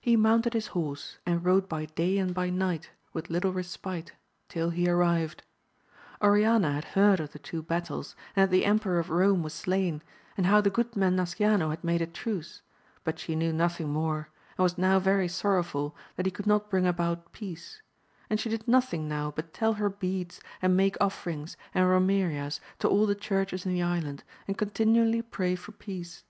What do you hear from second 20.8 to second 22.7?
offerings and romerias